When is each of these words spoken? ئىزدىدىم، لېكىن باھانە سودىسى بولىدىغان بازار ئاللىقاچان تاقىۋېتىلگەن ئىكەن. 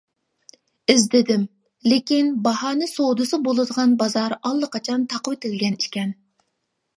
ئىزدىدىم، 0.93 1.43
لېكىن 1.91 2.31
باھانە 2.47 2.87
سودىسى 2.93 3.39
بولىدىغان 3.49 3.93
بازار 4.01 4.35
ئاللىقاچان 4.39 5.05
تاقىۋېتىلگەن 5.13 5.79
ئىكەن. 5.85 6.17